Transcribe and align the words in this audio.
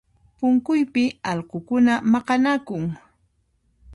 Punkuypi 0.37 1.03
allqukuna 1.31 1.93
maqanakun 2.11 2.83